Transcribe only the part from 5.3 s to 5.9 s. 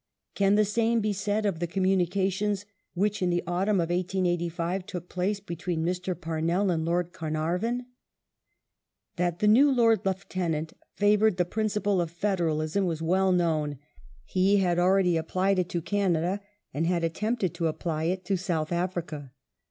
between